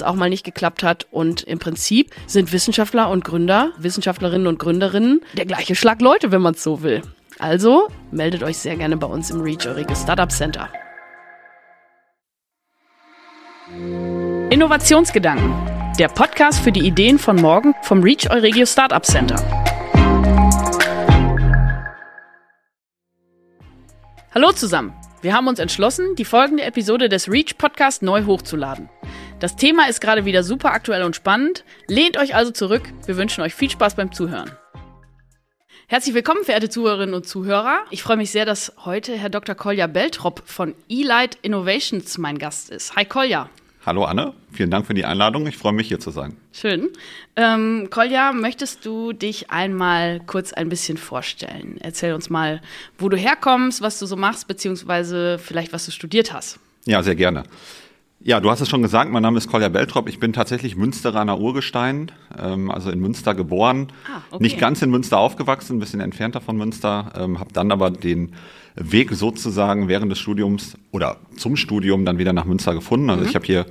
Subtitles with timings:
[0.00, 1.06] es auch mal nicht geklappt hat.
[1.10, 6.42] Und im Prinzip sind Wissenschaftler und Gründer, Wissenschaftlerinnen und Gründerinnen der gleiche Schlag Leute, wenn
[6.42, 7.02] man es so will.
[7.38, 10.68] Also meldet euch sehr gerne bei uns im Reach Eure Startup Center.
[14.50, 15.54] Innovationsgedanken.
[15.98, 19.36] Der Podcast für die Ideen von morgen vom Reach Euregio Startup Center.
[24.34, 24.94] Hallo zusammen.
[25.22, 28.88] Wir haben uns entschlossen, die folgende Episode des Reach Podcast neu hochzuladen.
[29.40, 31.64] Das Thema ist gerade wieder super aktuell und spannend.
[31.86, 32.82] Lehnt euch also zurück.
[33.06, 34.50] Wir wünschen euch viel Spaß beim Zuhören.
[35.86, 37.80] Herzlich willkommen, verehrte Zuhörerinnen und Zuhörer.
[37.88, 39.54] Ich freue mich sehr, dass heute Herr Dr.
[39.54, 42.94] Kolja Beltrop von eLight Innovations mein Gast ist.
[42.96, 43.48] Hi Kolja.
[43.86, 45.46] Hallo Anne, vielen Dank für die Einladung.
[45.46, 46.36] Ich freue mich hier zu sein.
[46.52, 46.90] Schön.
[47.34, 51.78] Ähm, Kolja, möchtest du dich einmal kurz ein bisschen vorstellen?
[51.80, 52.60] Erzähl uns mal,
[52.98, 56.60] wo du herkommst, was du so machst, beziehungsweise vielleicht was du studiert hast.
[56.84, 57.44] Ja, sehr gerne.
[58.22, 60.06] Ja, du hast es schon gesagt, mein Name ist Kolja Beltrop.
[60.06, 63.88] Ich bin tatsächlich Münsteraner Urgestein, ähm, also in Münster geboren.
[64.06, 64.42] Ah, okay.
[64.42, 68.32] Nicht ganz in Münster aufgewachsen, ein bisschen entfernter von Münster, ähm, habe dann aber den
[68.74, 73.08] Weg sozusagen während des Studiums oder zum Studium dann wieder nach Münster gefunden.
[73.08, 73.28] Also mhm.
[73.30, 73.64] ich habe hier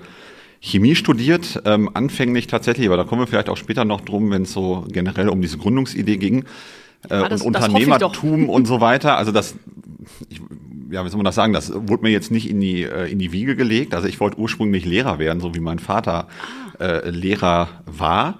[0.62, 4.42] Chemie studiert, ähm, anfänglich tatsächlich, aber da kommen wir vielleicht auch später noch drum, wenn
[4.42, 6.46] es so generell um diese Gründungsidee ging.
[7.08, 9.16] Äh, ah, das, und Unternehmertum und so weiter.
[9.16, 9.56] Also das,
[10.28, 10.42] ich
[10.92, 13.20] ja, wie soll man das sagen, das wurde mir jetzt nicht in die, äh, in
[13.20, 13.94] die Wiege gelegt.
[13.94, 16.28] Also ich wollte ursprünglich Lehrer werden, so wie mein Vater
[16.80, 18.40] äh, Lehrer war.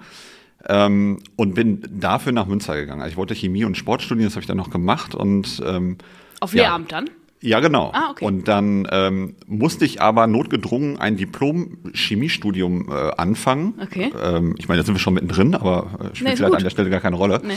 [0.68, 3.00] Ähm, und bin dafür nach Münster gegangen.
[3.00, 5.14] Also ich wollte Chemie und Sport studieren, das habe ich dann noch gemacht.
[5.14, 5.96] Und, ähm,
[6.40, 7.08] Auf ja, Lehramt dann?
[7.42, 7.90] Ja, genau.
[7.94, 8.24] Ah, okay.
[8.26, 13.74] Und dann ähm, musste ich aber notgedrungen ein Diplom-Chemiestudium äh, anfangen.
[13.82, 14.12] Okay.
[14.22, 16.70] Ähm, ich meine, da sind wir schon mittendrin, aber äh, spielt nee, vielleicht an der
[16.70, 17.40] Stelle gar keine Rolle.
[17.42, 17.54] Nee.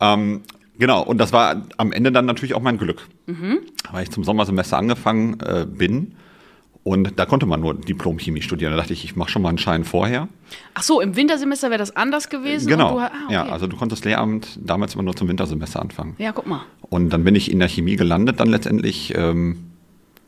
[0.00, 0.40] Ähm,
[0.80, 3.58] Genau, und das war am Ende dann natürlich auch mein Glück, mhm.
[3.92, 6.14] weil ich zum Sommersemester angefangen äh, bin.
[6.82, 8.70] Und da konnte man nur Diplom-Chemie studieren.
[8.70, 10.28] Da dachte ich, ich mache schon mal einen Schein vorher.
[10.72, 12.66] Ach so, im Wintersemester wäre das anders gewesen?
[12.66, 12.94] Genau.
[12.94, 13.34] Du, ah, okay.
[13.34, 16.14] Ja, also du konntest Lehramt damals immer nur zum Wintersemester anfangen.
[16.16, 16.62] Ja, guck mal.
[16.80, 19.72] Und dann bin ich in der Chemie gelandet dann letztendlich ähm,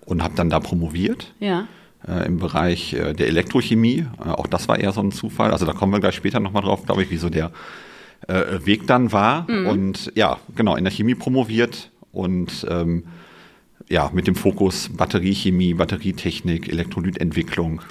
[0.04, 1.32] und habe dann da promoviert.
[1.40, 1.66] Ja.
[2.06, 4.06] Äh, Im Bereich äh, der Elektrochemie.
[4.22, 5.52] Äh, auch das war eher so ein Zufall.
[5.52, 7.52] Also da kommen wir gleich später nochmal drauf, glaube ich, wie so der
[8.28, 9.50] äh, Weg dann war.
[9.50, 9.66] Mhm.
[9.66, 13.04] Und ja, genau, in der Chemie promoviert und ähm,
[13.88, 17.82] ja, mit dem Fokus Batteriechemie, Batterietechnik, Elektrolytentwicklung.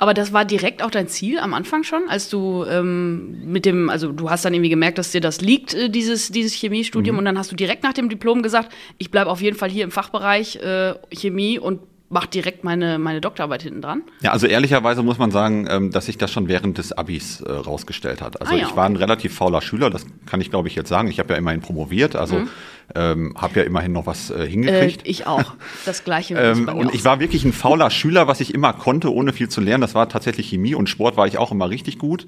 [0.00, 3.90] Aber das war direkt auch dein Ziel am Anfang schon, als du ähm, mit dem,
[3.90, 7.18] also du hast dann irgendwie gemerkt, dass dir das liegt, äh, dieses, dieses Chemiestudium, mhm.
[7.18, 9.84] und dann hast du direkt nach dem Diplom gesagt, ich bleibe auf jeden Fall hier
[9.84, 14.02] im Fachbereich äh, Chemie und macht direkt meine, meine Doktorarbeit hinten dran?
[14.20, 17.50] Ja, also ehrlicherweise muss man sagen, ähm, dass sich das schon während des Abis äh,
[17.50, 18.40] rausgestellt hat.
[18.40, 20.88] Also ah, ja, ich war ein relativ fauler Schüler, das kann ich glaube ich jetzt
[20.88, 21.08] sagen.
[21.08, 22.48] Ich habe ja immerhin promoviert, also mhm.
[22.96, 25.06] ähm, habe ja immerhin noch was äh, hingekriegt.
[25.06, 25.54] Äh, ich auch,
[25.86, 26.34] das gleiche.
[26.38, 29.60] ähm, und ich war wirklich ein fauler Schüler, was ich immer konnte, ohne viel zu
[29.60, 29.82] lernen.
[29.82, 32.26] Das war tatsächlich Chemie und Sport war ich auch immer richtig gut.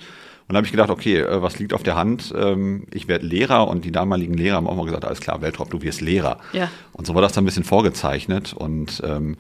[0.49, 2.33] Und da habe ich gedacht, okay, äh, was liegt auf der Hand?
[2.37, 5.71] Ähm, ich werde Lehrer und die damaligen Lehrer haben auch mal gesagt, alles klar, Weltrop,
[5.71, 6.39] du wirst Lehrer.
[6.53, 6.69] Ja.
[6.93, 9.39] Und so war das dann ein bisschen vorgezeichnet und ähm,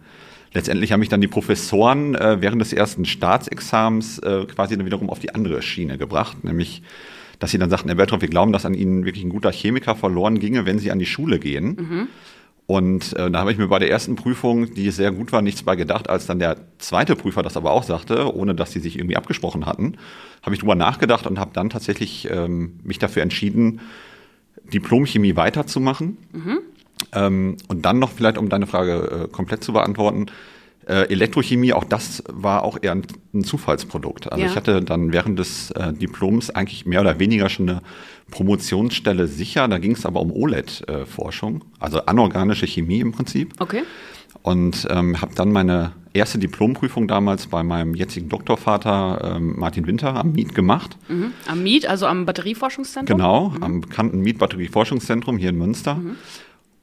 [0.52, 5.10] letztendlich haben mich dann die Professoren äh, während des ersten Staatsexamens äh, quasi dann wiederum
[5.10, 6.82] auf die andere Schiene gebracht, nämlich
[7.38, 9.96] dass sie dann sagten, Herr Bertrand, wir glauben, dass an Ihnen wirklich ein guter Chemiker
[9.96, 11.76] verloren ginge, wenn Sie an die Schule gehen.
[11.76, 12.08] Mhm.
[12.66, 15.64] Und äh, da habe ich mir bei der ersten Prüfung, die sehr gut war, nichts
[15.64, 18.96] bei gedacht, als dann der zweite Prüfer das aber auch sagte, ohne dass sie sich
[18.96, 19.96] irgendwie abgesprochen hatten,
[20.42, 23.80] habe ich drüber nachgedacht und habe dann tatsächlich ähm, mich dafür entschieden,
[24.72, 26.18] Diplomchemie weiterzumachen.
[26.32, 26.58] Mhm.
[27.12, 30.26] Ähm, und dann noch vielleicht, um deine Frage äh, komplett zu beantworten,
[30.86, 33.02] äh, Elektrochemie, auch das war auch eher ein,
[33.34, 34.32] ein Zufallsprodukt.
[34.32, 34.50] Also ja.
[34.50, 37.82] ich hatte dann während des äh, Diploms eigentlich mehr oder weniger schon eine
[38.30, 39.68] Promotionsstelle sicher.
[39.68, 43.54] Da ging es aber um OLED-Forschung, also anorganische Chemie im Prinzip.
[43.60, 43.82] Okay.
[44.42, 50.16] und ähm, habe dann meine erste Diplomprüfung damals bei meinem jetzigen Doktorvater ähm, Martin Winter
[50.16, 50.96] am MIET gemacht.
[51.08, 51.32] Mhm.
[51.46, 53.16] Am MIET, also am Batterieforschungszentrum?
[53.16, 53.62] Genau, mhm.
[53.62, 55.94] am bekannten MIET Batterieforschungszentrum hier in Münster.
[55.94, 56.16] Mhm.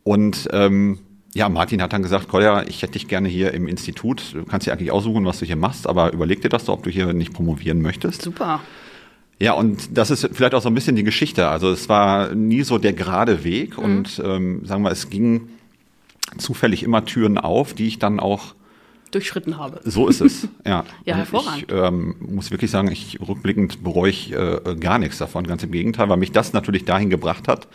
[0.09, 0.97] Und ähm,
[1.35, 4.33] ja, Martin hat dann gesagt, Kolja, ich hätte dich gerne hier im Institut.
[4.33, 6.83] Du kannst dir eigentlich aussuchen, was du hier machst, aber überleg dir das doch, ob
[6.83, 8.23] du hier nicht promovieren möchtest.
[8.23, 8.59] Super.
[9.38, 11.47] Ja, und das ist vielleicht auch so ein bisschen die Geschichte.
[11.47, 13.83] Also es war nie so der gerade Weg mhm.
[13.83, 15.50] und ähm, sagen wir, es ging
[16.39, 18.55] zufällig immer Türen auf, die ich dann auch
[19.12, 19.79] durchschritten habe.
[19.83, 20.85] So ist es, ja.
[21.05, 21.71] ja, hervorragend.
[21.71, 25.69] Ich ähm, muss wirklich sagen, ich rückblickend bereue ich äh, gar nichts davon, ganz im
[25.69, 27.67] Gegenteil, weil mich das natürlich dahin gebracht hat,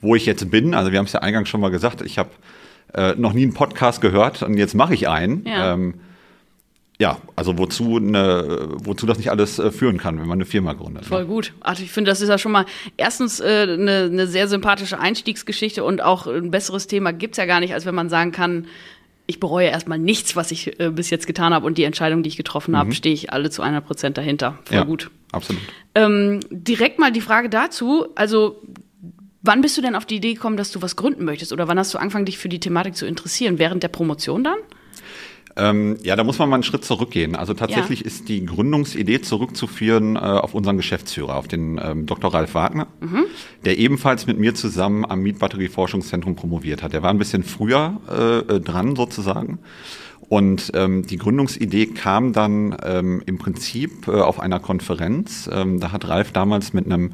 [0.00, 0.74] wo ich jetzt bin.
[0.74, 2.30] Also wir haben es ja eingangs schon mal gesagt, ich habe
[2.94, 5.44] äh, noch nie einen Podcast gehört und jetzt mache ich einen.
[5.46, 5.74] Ja.
[5.74, 5.94] Ähm,
[6.98, 10.74] ja, also wozu, eine, wozu das nicht alles äh, führen kann, wenn man eine Firma
[10.74, 11.02] gründet.
[11.02, 11.08] Ne?
[11.08, 11.28] Voll ne?
[11.28, 11.52] gut.
[11.60, 15.82] Also ich finde, das ist ja schon mal erstens äh, eine, eine sehr sympathische Einstiegsgeschichte
[15.82, 18.66] und auch ein besseres Thema gibt es ja gar nicht, als wenn man sagen kann,
[19.26, 22.28] ich bereue erstmal nichts, was ich äh, bis jetzt getan habe und die Entscheidung, die
[22.28, 22.78] ich getroffen mhm.
[22.78, 24.58] habe, stehe ich alle zu einer Prozent dahinter.
[24.64, 25.10] Voll ja, gut.
[25.32, 25.62] Absolut.
[25.96, 28.62] Ähm, direkt mal die Frage dazu, also
[29.44, 31.78] wann bist du denn auf die Idee gekommen, dass du was gründen möchtest oder wann
[31.78, 33.58] hast du angefangen, dich für die Thematik zu interessieren?
[33.58, 34.56] Während der Promotion dann?
[35.56, 37.36] Ähm, ja, da muss man mal einen Schritt zurückgehen.
[37.36, 38.06] Also tatsächlich ja.
[38.06, 42.34] ist die Gründungsidee zurückzuführen äh, auf unseren Geschäftsführer, auf den ähm, Dr.
[42.34, 43.24] Ralf Wagner, mhm.
[43.64, 46.92] der ebenfalls mit mir zusammen am Mietbatterieforschungszentrum promoviert hat.
[46.92, 49.60] Der war ein bisschen früher äh, äh, dran sozusagen.
[50.28, 55.48] Und ähm, die Gründungsidee kam dann ähm, im Prinzip äh, auf einer Konferenz.
[55.52, 57.12] Ähm, da hat Ralf damals mit einem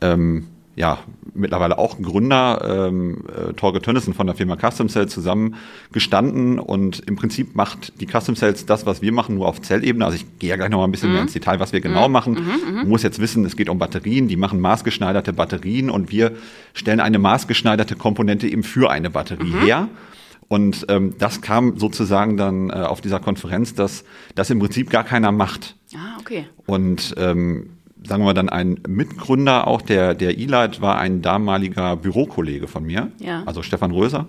[0.00, 0.46] ähm,
[0.78, 0.98] ja,
[1.34, 5.56] mittlerweile auch Gründer, ähm, äh, Torge Tönnissen von der Firma Custom Cells zusammen
[5.92, 10.04] gestanden und im Prinzip macht die Custom Cells das, was wir machen, nur auf Zellebene.
[10.04, 11.14] Also ich gehe ja gleich noch mal ein bisschen mhm.
[11.14, 12.12] mehr ins Detail, was wir genau mhm.
[12.12, 12.34] machen.
[12.34, 12.76] Mhm, mhm.
[12.76, 16.32] Man muss jetzt wissen, es geht um Batterien, die machen maßgeschneiderte Batterien und wir
[16.74, 19.60] stellen eine maßgeschneiderte Komponente eben für eine Batterie mhm.
[19.60, 19.88] her.
[20.48, 24.04] Und ähm, das kam sozusagen dann äh, auf dieser Konferenz, dass
[24.34, 25.76] das im Prinzip gar keiner macht.
[25.94, 26.46] Ah, okay.
[26.66, 27.70] Und ähm,
[28.06, 33.10] sagen wir dann ein Mitgründer auch der, der E-Light war ein damaliger Bürokollege von mir,
[33.18, 33.42] ja.
[33.46, 34.26] also Stefan Röser.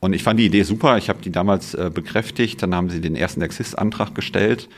[0.00, 0.96] Und ich fand die Idee super.
[0.96, 2.62] Ich habe die damals äh, bekräftigt.
[2.62, 4.68] Dann haben sie den ersten Exist-Antrag gestellt,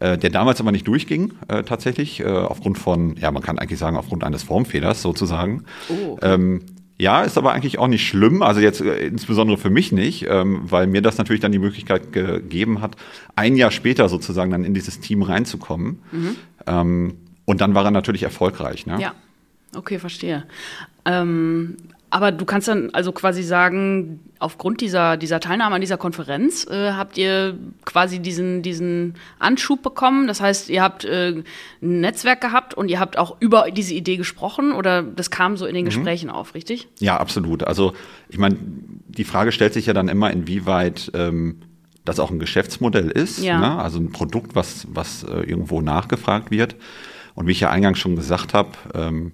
[0.00, 3.78] äh, der damals aber nicht durchging, äh, tatsächlich, äh, aufgrund von, ja, man kann eigentlich
[3.78, 5.64] sagen, aufgrund eines Formfehlers sozusagen.
[5.88, 6.62] Oh, ähm,
[6.96, 10.62] ja, ist aber eigentlich auch nicht schlimm, also jetzt äh, insbesondere für mich nicht, ähm,
[10.64, 12.96] weil mir das natürlich dann die Möglichkeit gegeben hat,
[13.34, 15.98] ein Jahr später sozusagen dann in dieses Team reinzukommen.
[16.12, 16.36] Mhm.
[16.66, 17.14] Ähm,
[17.44, 18.86] und dann war er natürlich erfolgreich.
[18.86, 19.00] Ne?
[19.00, 19.14] Ja,
[19.74, 20.44] okay, verstehe.
[21.04, 21.76] Ähm,
[22.14, 26.92] aber du kannst dann also quasi sagen, aufgrund dieser, dieser Teilnahme an dieser Konferenz äh,
[26.92, 30.28] habt ihr quasi diesen, diesen Anschub bekommen.
[30.28, 31.42] Das heißt, ihr habt äh,
[31.82, 35.66] ein Netzwerk gehabt und ihr habt auch über diese Idee gesprochen oder das kam so
[35.66, 35.88] in den mhm.
[35.88, 36.86] Gesprächen auf, richtig?
[37.00, 37.64] Ja, absolut.
[37.64, 37.94] Also
[38.28, 41.62] ich meine, die Frage stellt sich ja dann immer, inwieweit ähm,
[42.04, 43.42] das auch ein Geschäftsmodell ist.
[43.42, 43.58] Ja.
[43.58, 43.82] Ne?
[43.82, 46.76] Also ein Produkt, was, was äh, irgendwo nachgefragt wird.
[47.34, 49.32] Und wie ich ja eingangs schon gesagt habe, ähm,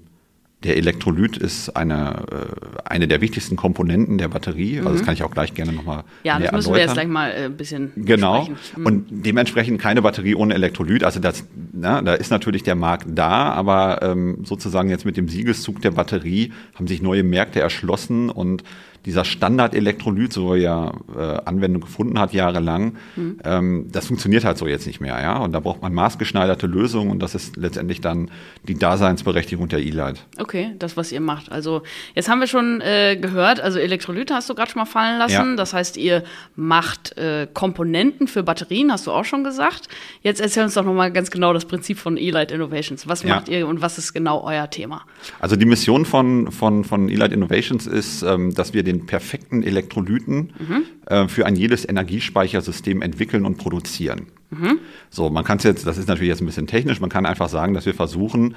[0.63, 4.79] der Elektrolyt ist eine, äh, eine der wichtigsten Komponenten der Batterie.
[4.79, 5.05] Also das mhm.
[5.07, 6.75] kann ich auch gleich gerne nochmal Ja, das müssen erläutern.
[6.75, 8.47] wir jetzt gleich mal äh, ein bisschen Genau.
[8.77, 8.87] Mhm.
[8.87, 11.03] Und dementsprechend keine Batterie ohne Elektrolyt.
[11.03, 15.29] Also das, na, da ist natürlich der Markt da, aber ähm, sozusagen jetzt mit dem
[15.29, 18.63] Siegeszug der Batterie haben sich neue Märkte erschlossen und
[19.07, 23.39] dieser Standard-Elektrolyt, so ja äh, Anwendung gefunden hat jahrelang, mhm.
[23.45, 25.39] ähm, das funktioniert halt so jetzt nicht mehr, ja.
[25.39, 28.31] Und da braucht man maßgeschneiderte Lösungen und das ist letztendlich dann
[28.69, 30.27] die Daseinsberechtigung der E-Light.
[30.39, 31.51] Okay, das, was ihr macht.
[31.51, 31.83] Also
[32.15, 35.51] jetzt haben wir schon äh, gehört, also Elektrolyte hast du gerade schon mal fallen lassen.
[35.51, 35.57] Ja.
[35.57, 36.23] Das heißt, ihr
[36.57, 39.89] macht äh, Komponenten für Batterien, hast du auch schon gesagt.
[40.23, 43.09] Jetzt erzähl uns doch nochmal ganz genau das Prinzip von E-Light Innovations.
[43.09, 43.37] Was ja.
[43.37, 45.03] macht ihr und was ist genau euer Thema?
[45.39, 50.53] Also die Mission von, von, von E-Light Innovations ist, ähm, dass wir den perfekten Elektrolyten
[50.59, 50.83] mhm.
[51.07, 54.27] äh, für ein jedes Energiespeichersystem entwickeln und produzieren.
[54.51, 54.79] Mhm.
[55.11, 57.49] So, man kann es jetzt, das ist natürlich jetzt ein bisschen technisch, man kann einfach
[57.49, 58.57] sagen, dass wir versuchen,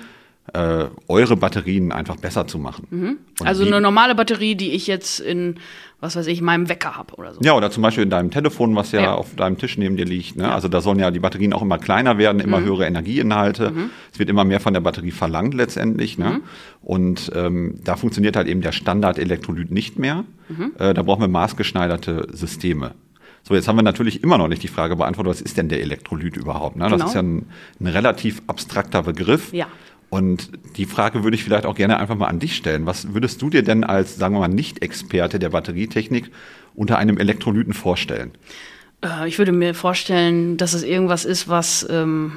[0.52, 2.88] äh, eure Batterien einfach besser zu machen.
[2.90, 3.18] Mhm.
[3.44, 5.56] Also eine normale Batterie, die ich jetzt in,
[6.02, 7.40] was weiß ich, meinem Wecker habe oder so.
[7.42, 9.14] Ja, oder zum Beispiel in deinem Telefon, was ja, ja.
[9.14, 10.36] auf deinem Tisch neben dir liegt.
[10.36, 10.44] Ne?
[10.44, 10.54] Ja.
[10.54, 12.66] Also da sollen ja die Batterien auch immer kleiner werden, immer mhm.
[12.66, 13.72] höhere Energieinhalte.
[13.72, 13.90] Mhm.
[14.12, 16.18] Es wird immer mehr von der Batterie verlangt letztendlich.
[16.18, 16.30] Ne?
[16.30, 16.42] Mhm.
[16.82, 20.26] Und ähm, da funktioniert halt eben der Standard-Elektrolyt nicht mehr.
[20.50, 20.74] Mhm.
[20.78, 22.92] Äh, da brauchen wir maßgeschneiderte Systeme.
[23.46, 25.82] So, jetzt haben wir natürlich immer noch nicht die Frage beantwortet, was ist denn der
[25.82, 26.78] Elektrolyt überhaupt?
[26.78, 26.84] Ne?
[26.84, 27.06] Das genau.
[27.08, 27.46] ist ja ein,
[27.80, 29.52] ein relativ abstrakter Begriff.
[29.52, 29.68] Ja.
[30.14, 32.86] Und die Frage würde ich vielleicht auch gerne einfach mal an dich stellen.
[32.86, 36.30] Was würdest du dir denn als, sagen wir mal, Nicht-Experte der Batterietechnik
[36.76, 38.30] unter einem Elektrolyten vorstellen?
[39.04, 42.34] Äh, ich würde mir vorstellen, dass es irgendwas ist, was ähm,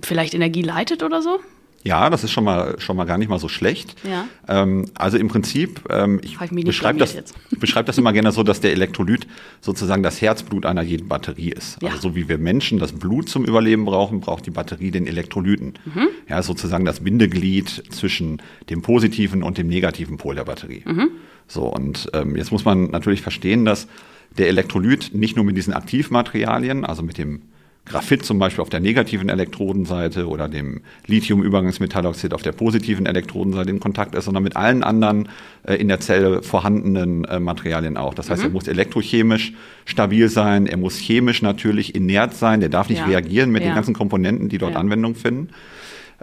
[0.00, 1.38] vielleicht Energie leitet oder so.
[1.84, 3.96] Ja, das ist schon mal schon mal gar nicht mal so schlecht.
[4.08, 4.26] Ja.
[4.48, 8.42] Ähm, also im Prinzip, ähm, ich, ich beschreibe das, blamiert beschreib das immer gerne so,
[8.42, 9.26] dass der Elektrolyt
[9.60, 11.82] sozusagen das Herzblut einer jeden Batterie ist.
[11.82, 11.90] Ja.
[11.90, 15.74] Also so wie wir Menschen das Blut zum Überleben brauchen, braucht die Batterie den Elektrolyten.
[15.84, 16.08] Mhm.
[16.28, 20.82] Ja, sozusagen das Bindeglied zwischen dem positiven und dem negativen Pol der Batterie.
[20.84, 21.10] Mhm.
[21.48, 23.88] So und ähm, jetzt muss man natürlich verstehen, dass
[24.38, 27.42] der Elektrolyt nicht nur mit diesen Aktivmaterialien, also mit dem
[27.84, 33.80] Graphit zum Beispiel auf der negativen Elektrodenseite oder dem Lithium-Übergangsmetalloxid auf der positiven Elektrodenseite in
[33.80, 35.28] Kontakt ist, sondern mit allen anderen
[35.64, 38.14] äh, in der Zelle vorhandenen äh, Materialien auch.
[38.14, 42.88] Das heißt, er muss elektrochemisch stabil sein, er muss chemisch natürlich inert sein, der darf
[42.88, 43.06] nicht Ja.
[43.06, 43.70] reagieren mit Ja.
[43.70, 44.78] den ganzen Komponenten, die dort Ja.
[44.78, 45.48] Anwendung finden.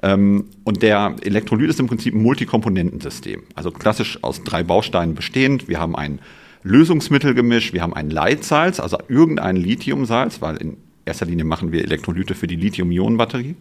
[0.02, 3.44] Ähm, und der Elektrolyt ist im Prinzip ein Multikomponentensystem.
[3.54, 5.68] Also klassisch aus drei Bausteinen bestehend.
[5.68, 6.20] Wir haben ein
[6.64, 12.36] Lösungsmittelgemisch, wir haben ein Leitsalz, also irgendein Lithiumsalz, weil in erster Linie machen wir Elektrolyte
[12.36, 13.56] für die Lithium-Ionen-Batterie.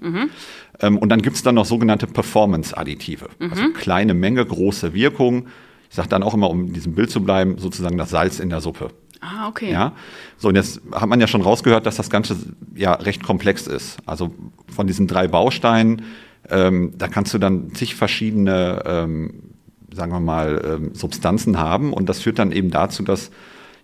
[0.80, 3.28] Ähm, und dann gibt's dann noch sogenannte Performance-Additive.
[3.50, 5.48] Also kleine Menge, große Wirkung.
[5.90, 8.50] Ich sage dann auch immer, um in diesem Bild zu bleiben, sozusagen das Salz in
[8.50, 8.90] der Suppe.
[9.20, 9.72] Ah, okay.
[9.72, 9.92] Ja,
[10.36, 12.36] so und jetzt hat man ja schon rausgehört, dass das Ganze
[12.74, 13.98] ja recht komplex ist.
[14.06, 14.32] Also
[14.72, 16.02] von diesen drei Bausteinen,
[16.48, 19.54] ähm, da kannst du dann zig verschiedene, ähm,
[19.92, 23.30] sagen wir mal, ähm, Substanzen haben und das führt dann eben dazu, dass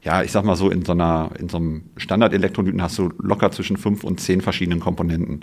[0.05, 3.51] ja, ich sag mal so, in so einer, in so einem Standard-Elektrolyten hast du locker
[3.51, 5.41] zwischen fünf und zehn verschiedenen Komponenten.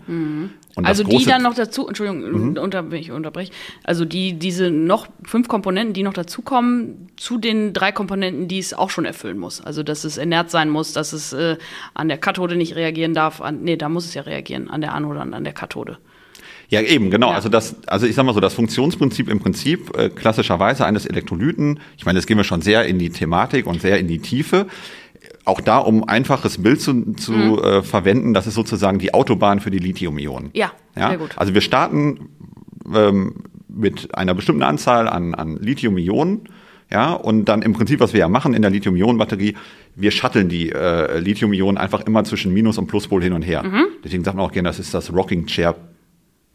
[0.75, 3.51] Das Also die dann noch dazu, Entschuldigung, unter, ich unterbreche,
[3.83, 8.75] also die, diese noch fünf Komponenten, die noch dazukommen, zu den drei Komponenten, die es
[8.75, 9.61] auch schon erfüllen muss.
[9.61, 11.57] Also dass es inert sein muss, dass es äh,
[11.95, 13.41] an der Kathode nicht reagieren darf.
[13.41, 15.97] An, nee, da muss es ja reagieren, an der Anode und an der Kathode.
[16.71, 17.29] Ja, eben, genau.
[17.29, 17.35] Ja.
[17.35, 21.79] Also das, also ich sag mal so, das Funktionsprinzip im Prinzip äh, klassischerweise eines Elektrolyten,
[21.97, 24.67] ich meine, jetzt gehen wir schon sehr in die Thematik und sehr in die Tiefe.
[25.43, 27.59] Auch da, um einfaches Bild zu, zu Mhm.
[27.59, 30.51] äh, verwenden, das ist sozusagen die Autobahn für die Lithium-Ionen.
[30.53, 31.09] Ja, ja?
[31.09, 31.31] sehr gut.
[31.35, 32.29] Also wir starten
[32.95, 33.35] ähm,
[33.67, 36.41] mit einer bestimmten Anzahl an, an Lithium-Ionen.
[36.89, 39.55] Ja, und dann im Prinzip, was wir ja machen in der Lithium-Ionen-Batterie,
[39.95, 43.63] wir shutteln die äh, Lithium-Ionen einfach immer zwischen Minus- und Pluspol hin und her.
[43.63, 43.85] Mhm.
[44.03, 45.75] Deswegen sagt man auch gerne, das ist das Rocking Chair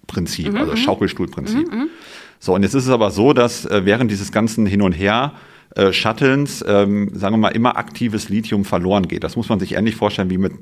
[0.07, 1.69] Prinzip, Mhm, also Schaukelstuhlprinzip.
[2.39, 5.33] So, und jetzt ist es aber so, dass äh, während dieses ganzen Hin und Her
[5.75, 9.25] äh, Shuttlens, ähm, sagen wir mal, immer aktives Lithium verloren geht.
[9.25, 10.53] Das muss man sich ähnlich vorstellen wie mit,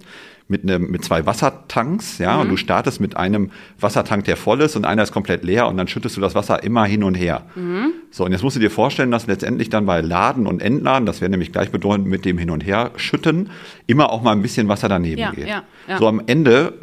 [0.48, 2.40] mit, einem, mit zwei Wassertanks, ja, Mhm.
[2.42, 5.76] und du startest mit einem Wassertank, der voll ist und einer ist komplett leer und
[5.76, 7.42] dann schüttest du das Wasser immer hin und her.
[7.54, 7.92] Mhm.
[8.10, 11.20] So, und jetzt musst du dir vorstellen, dass letztendlich dann bei Laden und Entladen, das
[11.20, 13.50] wäre nämlich gleichbedeutend mit dem Hin und Her schütten,
[13.86, 15.46] immer auch mal ein bisschen Wasser daneben Ja, geht.
[15.48, 15.98] ja, ja.
[15.98, 16.74] So am Ende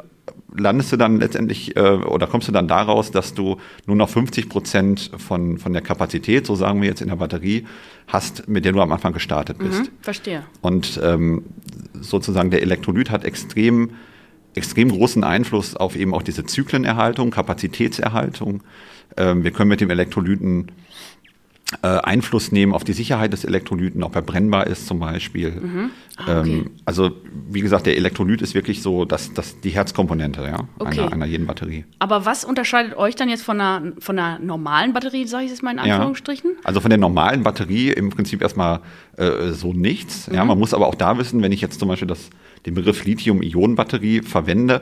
[0.55, 4.49] landest du dann letztendlich äh, oder kommst du dann daraus, dass du nur noch 50
[4.49, 7.65] Prozent von, von der Kapazität, so sagen wir jetzt in der Batterie,
[8.07, 9.83] hast, mit der du am Anfang gestartet bist.
[9.83, 10.43] Mhm, verstehe.
[10.61, 11.43] Und ähm,
[11.99, 13.91] sozusagen der Elektrolyt hat extrem,
[14.55, 18.63] extrem großen Einfluss auf eben auch diese Zyklenerhaltung, Kapazitätserhaltung.
[19.17, 20.71] Ähm, wir können mit dem Elektrolyten
[21.81, 25.89] Einfluss nehmen auf die Sicherheit des Elektrolyten, ob er brennbar ist zum Beispiel.
[26.17, 26.51] Ah, okay.
[26.51, 27.11] ähm, also
[27.49, 31.01] wie gesagt, der Elektrolyt ist wirklich so das, das, die Herzkomponente ja, Okay.
[31.01, 31.85] einer, einer jeden Batterie.
[31.99, 35.63] Aber was unterscheidet euch dann jetzt von einer, von einer normalen Batterie, sage ich jetzt
[35.63, 36.51] mal in Anführungsstrichen?
[36.63, 38.81] Also von der normalen Batterie im Prinzip erstmal
[39.17, 40.27] äh, so nichts.
[40.27, 40.35] Mhm.
[40.35, 42.29] Ja, man muss aber auch da wissen, wenn ich jetzt zum Beispiel das,
[42.65, 44.81] den Begriff Lithium-Ionen-Batterie verwende,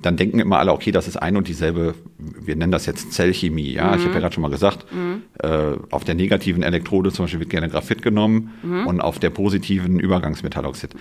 [0.00, 3.72] dann denken immer alle, okay, das ist ein und dieselbe, wir nennen das jetzt Zellchemie.
[3.72, 3.98] Ja, Mhm.
[3.98, 4.86] ich habe ja gerade schon mal gesagt,
[5.42, 5.48] äh,
[5.90, 8.86] auf der negativen Elektrode zum Beispiel wird gerne Graphit genommen Mhm.
[8.86, 10.94] und auf der positiven Übergangsmetalloxid.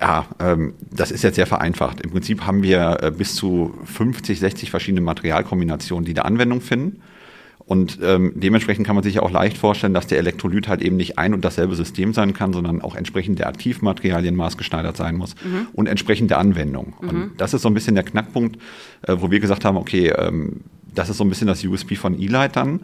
[0.00, 2.00] Ja, ähm, das ist jetzt sehr vereinfacht.
[2.00, 7.00] Im Prinzip haben wir äh, bis zu 50, 60 verschiedene Materialkombinationen, die da Anwendung finden.
[7.68, 10.96] Und ähm, dementsprechend kann man sich ja auch leicht vorstellen, dass der Elektrolyt halt eben
[10.96, 15.34] nicht ein und dasselbe System sein kann, sondern auch entsprechend der Aktivmaterialien maßgeschneidert sein muss
[15.74, 16.94] und entsprechend der Anwendung.
[17.00, 18.56] Und das ist so ein bisschen der Knackpunkt,
[19.02, 20.62] äh, wo wir gesagt haben, okay, ähm,
[20.94, 22.80] das ist so ein bisschen das USP von E-Light dann,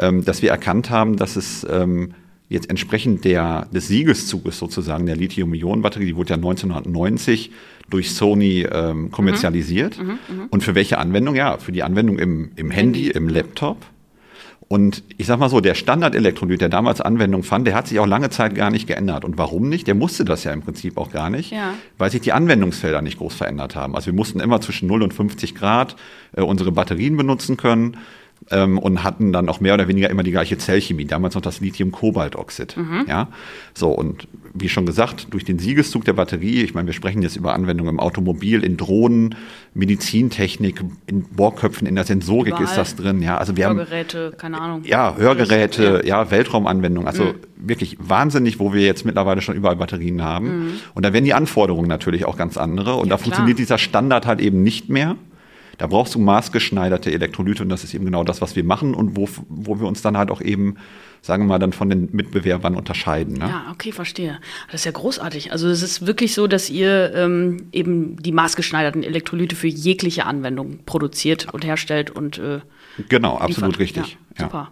[0.00, 2.14] ähm, dass wir erkannt haben, dass es ähm,
[2.48, 7.52] jetzt entsprechend der, des Siegeszuges sozusagen der Lithium-Ionen-Batterie, die wurde ja 1990
[7.90, 9.98] durch Sony ähm, kommerzialisiert.
[10.50, 11.36] Und für welche Anwendung?
[11.36, 13.86] Ja, für die Anwendung im, im Handy, im Laptop.
[14.68, 18.06] Und ich sag mal so, der Standard-Elektrolyt, der damals Anwendung fand, der hat sich auch
[18.06, 19.24] lange Zeit gar nicht geändert.
[19.24, 19.86] Und warum nicht?
[19.86, 21.74] Der musste das ja im Prinzip auch gar nicht, Ja.
[21.98, 23.94] weil sich die Anwendungsfelder nicht groß verändert haben.
[23.94, 25.94] Also wir mussten immer zwischen 0 und 50 Grad
[26.36, 27.96] äh, unsere Batterien benutzen können
[28.50, 31.04] ähm, und hatten dann auch mehr oder weniger immer die gleiche Zellchemie.
[31.04, 32.76] Damals noch das Lithium-Kobaltoxid.
[33.08, 33.28] Ja,
[33.74, 37.36] so und wie schon gesagt, durch den Siegeszug der Batterie, ich meine, wir sprechen jetzt
[37.36, 39.34] über Anwendungen im Automobil, in Drohnen,
[39.74, 42.64] Medizintechnik, in Bohrköpfen, in der Sensorik Überall.
[42.64, 43.22] ist das drin.
[43.22, 44.82] Ja, also wir haben Hörgeräte, keine Ahnung.
[44.84, 47.06] ja, Hörgeräte, ja, Weltraumanwendungen.
[47.06, 47.34] Also Mhm.
[47.56, 50.74] wirklich wahnsinnig, wo wir jetzt mittlerweile schon überall Batterien haben.
[50.94, 52.94] Und da werden die Anforderungen natürlich auch ganz andere.
[52.96, 53.18] Und da klar.
[53.18, 55.16] funktioniert dieser Standard halt eben nicht mehr.
[55.78, 59.16] Da brauchst du maßgeschneiderte Elektrolyte und das ist eben genau das, was wir machen und
[59.16, 60.76] wo, wo wir uns dann halt auch eben,
[61.22, 63.34] sagen wir mal, dann von den Mitbewerbern unterscheiden.
[63.34, 63.48] Ne?
[63.48, 64.38] Ja, okay, verstehe.
[64.70, 65.52] Das ist ja großartig.
[65.52, 70.80] Also es ist wirklich so, dass ihr ähm, eben die maßgeschneiderten Elektrolyte für jegliche Anwendung
[70.86, 72.60] produziert und herstellt und äh,
[73.08, 73.80] Genau, absolut liefert.
[73.98, 74.18] richtig.
[74.38, 74.70] Ja, super.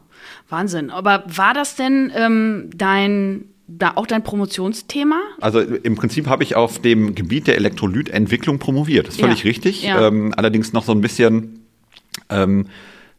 [0.49, 0.91] Wahnsinn.
[0.91, 5.17] Aber war das denn ähm, dein da auch dein Promotionsthema?
[5.41, 9.07] Also im Prinzip habe ich auf dem Gebiet der Elektrolytentwicklung promoviert.
[9.09, 9.49] Das ist völlig Ja.
[9.49, 9.83] richtig.
[9.83, 10.09] Ja.
[10.09, 11.61] Ähm, allerdings noch so ein bisschen,
[12.29, 12.67] ähm,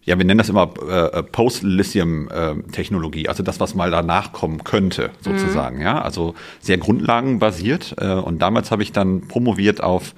[0.04, 5.82] ja, wir nennen das immer äh, Post-Lithium-Technologie, also das, was mal danach kommen könnte, sozusagen.
[5.82, 7.96] Ja, also sehr grundlagenbasiert.
[7.98, 10.14] Äh, und damals habe ich dann promoviert auf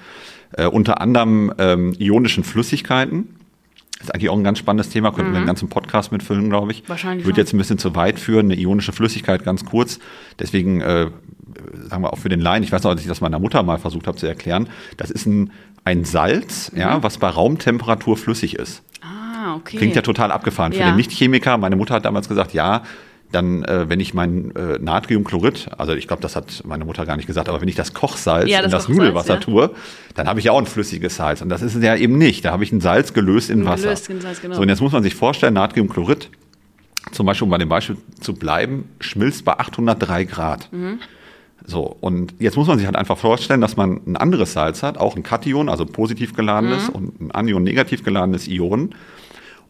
[0.54, 3.30] äh, unter anderem ähm, ionischen Flüssigkeiten.
[4.00, 6.84] Ist eigentlich auch ein ganz spannendes Thema, könnten wir einen ganzen Podcast mitfüllen, glaube ich.
[6.84, 6.90] Mhm.
[6.90, 7.36] Wahrscheinlich schon.
[7.36, 10.00] jetzt ein bisschen zu weit führen, eine ionische Flüssigkeit ganz kurz.
[10.40, 11.10] Deswegen, äh,
[11.90, 13.80] sagen wir auch für den Laien, ich weiß noch, dass ich das meiner Mutter mal
[13.80, 15.52] versucht habe zu erklären, das ist ein,
[15.84, 16.80] ein Salz, Mhm.
[16.80, 18.84] ja, was bei Raumtemperatur flüssig ist.
[19.02, 19.78] Ah, okay.
[19.78, 20.74] Klingt ja total abgefahren.
[20.74, 20.92] Für Ja.
[20.92, 22.84] den Nichtchemiker, meine Mutter hat damals gesagt, ja,
[23.32, 27.18] dann, äh, wenn ich mein äh, Natriumchlorid, also ich glaube, das hat meine Mutter gar
[27.18, 29.40] nicht gesagt, aber wenn ich das Kochsalz Ja, in das das Kochsalz, Nudelwasser ja.
[29.40, 29.72] tue,
[30.16, 31.42] dann habe ich ja auch ein flüssiges Salz.
[31.42, 32.46] Und das ist es ja eben nicht.
[32.46, 33.84] Da habe ich ein Salz gelöst in Wasser.
[33.84, 34.56] Gelöst in Salz, genau.
[34.56, 36.30] So, und jetzt muss man sich vorstellen, Natriumchlorid,
[37.12, 40.70] zum Beispiel, um bei dem Beispiel zu bleiben, schmilzt bei 803 Grad.
[40.72, 41.00] Mhm.
[41.66, 44.98] So, und jetzt muss man sich halt einfach vorstellen, dass man ein anderes Salz hat,
[44.98, 46.96] auch ein Kation, also positiv geladenes, Mhm.
[46.96, 48.96] und ein Anion, negativ geladenes Ion.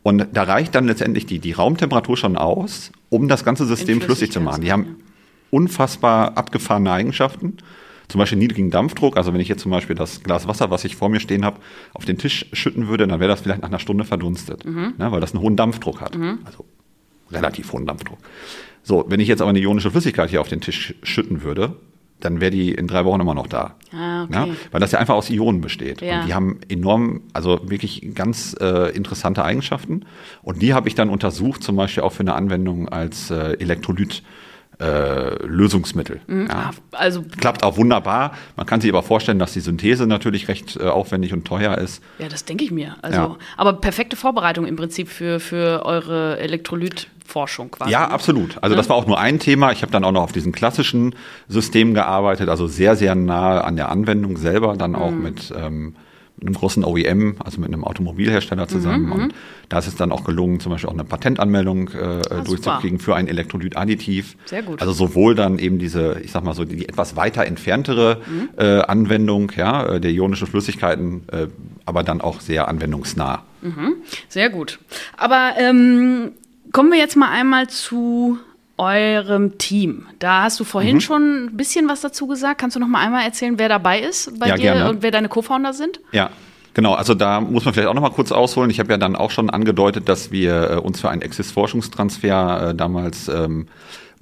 [0.03, 4.31] Und da reicht dann letztendlich die, die Raumtemperatur schon aus, um das ganze System flüssig
[4.31, 4.61] zu machen.
[4.61, 4.97] Die haben
[5.51, 7.57] unfassbar abgefahrene Eigenschaften.
[8.09, 9.17] Zum Beispiel niedrigen Dampfdruck.
[9.17, 11.59] Also wenn ich jetzt zum Beispiel das Glas Wasser, was ich vor mir stehen habe,
[11.93, 14.93] auf den Tisch schütten würde, dann wäre das vielleicht nach einer Stunde verdunstet, Mhm.
[14.97, 16.15] ne, weil das einen hohen Dampfdruck hat.
[16.45, 16.65] Also
[17.31, 18.17] relativ hohen Dampfdruck.
[18.83, 21.75] So, wenn ich jetzt aber eine ionische Flüssigkeit hier auf den Tisch schütten würde,
[22.19, 23.75] dann wäre die in drei Wochen immer noch da.
[23.93, 24.33] Ah, okay.
[24.33, 26.01] Ja, weil das ja einfach aus Ionen besteht.
[26.01, 26.21] Ja.
[26.21, 30.05] Und die haben enorm, also wirklich ganz äh, interessante Eigenschaften.
[30.41, 34.23] Und die habe ich dann untersucht, zum Beispiel auch für eine Anwendung als äh, Elektrolyt.
[34.79, 36.21] Äh, Lösungsmittel.
[36.27, 36.45] Ja.
[36.49, 38.33] Ah, also Klappt auch wunderbar.
[38.57, 42.03] Man kann sich aber vorstellen, dass die Synthese natürlich recht äh, aufwendig und teuer ist.
[42.19, 42.95] Ja, das denke ich mir.
[43.01, 43.35] Also, Ja.
[43.57, 47.91] aber perfekte Vorbereitung im Prinzip für, für eure Elektrolytforschung quasi.
[47.91, 48.57] Ja, absolut.
[48.61, 49.71] Also das war auch nur ein Thema.
[49.71, 51.15] Ich habe dann auch noch auf diesen klassischen
[51.47, 55.95] Systemen gearbeitet, also sehr, sehr nahe an der Anwendung selber, dann auch mit ähm,
[56.41, 59.11] einem großen OEM, also mit einem Automobilhersteller zusammen.
[59.11, 59.33] Und
[59.69, 63.27] da ist es dann auch gelungen, zum Beispiel auch eine Patentanmeldung äh, durchzukriegen für ein
[63.27, 64.35] Elektrolytadditiv.
[64.45, 64.79] Sehr gut.
[64.81, 68.21] Also sowohl dann eben diese, ich sag mal so, die, etwas weiter entferntere
[68.57, 71.47] äh, Anwendung, ja, äh, der ionischen Flüssigkeiten, äh,
[71.85, 73.43] aber dann auch sehr anwendungsnah.
[74.29, 74.79] Sehr gut.
[75.17, 76.33] Aber ähm,
[76.71, 78.37] kommen wir jetzt mal einmal zu
[78.77, 80.05] eurem Team.
[80.19, 81.01] Da hast du vorhin Mhm.
[81.01, 82.59] schon ein bisschen was dazu gesagt.
[82.61, 84.89] Kannst du noch mal einmal erzählen, wer dabei ist bei Ja, dir gerne.
[84.89, 85.99] und wer deine Co-Founder sind?
[86.11, 86.29] Ja,
[86.73, 86.93] genau.
[86.93, 88.69] Also da muss man vielleicht auch noch mal kurz ausholen.
[88.69, 92.75] Ich habe ja dann auch schon angedeutet, dass wir äh, uns für einen Exist-Forschungstransfer äh,
[92.75, 93.67] damals ähm,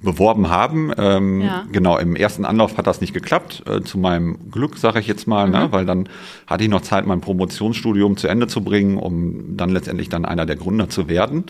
[0.00, 0.92] beworben haben.
[0.98, 1.64] Ähm, Ja.
[1.72, 3.62] Genau, im ersten Anlauf hat das nicht geklappt.
[3.66, 5.68] Äh, zu meinem Glück, sage ich jetzt mal, ne?
[5.70, 6.08] weil dann
[6.46, 10.44] hatte ich noch Zeit, mein Promotionsstudium zu Ende zu bringen, um dann letztendlich dann einer
[10.46, 11.44] der Gründer zu werden.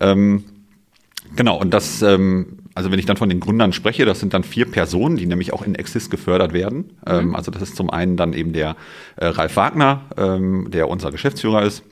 [0.00, 0.44] Ähm,
[1.38, 4.42] Genau, und das, ähm, also wenn ich dann von den Gründern spreche, das sind dann
[4.42, 6.98] vier Personen, die nämlich auch in Exist gefördert werden.
[7.06, 8.74] Ähm, also das ist zum einen dann eben der
[9.14, 11.84] äh, Ralf Wagner, ähm, der unser Geschäftsführer ist,